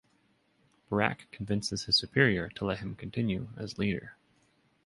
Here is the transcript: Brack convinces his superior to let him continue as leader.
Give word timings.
Brack 0.89 1.27
convinces 1.29 1.83
his 1.83 1.95
superior 1.95 2.49
to 2.55 2.65
let 2.65 2.79
him 2.79 2.95
continue 2.95 3.49
as 3.55 3.77
leader. 3.77 4.15